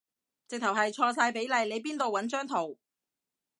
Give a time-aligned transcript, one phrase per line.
[0.47, 2.79] 直頭係錯晒比例，你邊度搵張圖